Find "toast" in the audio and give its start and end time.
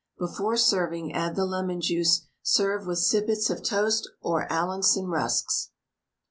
3.61-4.09